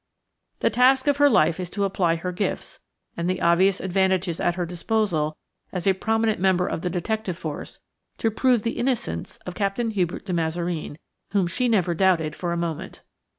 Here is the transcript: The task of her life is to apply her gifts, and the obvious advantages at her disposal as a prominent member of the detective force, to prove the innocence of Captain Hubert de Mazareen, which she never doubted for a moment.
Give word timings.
The 0.61 0.71
task 0.71 1.05
of 1.05 1.17
her 1.17 1.29
life 1.29 1.59
is 1.59 1.69
to 1.69 1.83
apply 1.83 2.15
her 2.15 2.31
gifts, 2.31 2.79
and 3.15 3.29
the 3.29 3.39
obvious 3.39 3.79
advantages 3.79 4.39
at 4.39 4.55
her 4.55 4.65
disposal 4.65 5.37
as 5.71 5.85
a 5.85 5.93
prominent 5.93 6.39
member 6.39 6.65
of 6.65 6.81
the 6.81 6.89
detective 6.89 7.37
force, 7.37 7.77
to 8.17 8.31
prove 8.31 8.63
the 8.63 8.79
innocence 8.79 9.37
of 9.45 9.53
Captain 9.53 9.91
Hubert 9.91 10.25
de 10.25 10.33
Mazareen, 10.33 10.97
which 11.35 11.51
she 11.51 11.69
never 11.69 11.93
doubted 11.93 12.33
for 12.35 12.51
a 12.51 12.57
moment. 12.57 13.03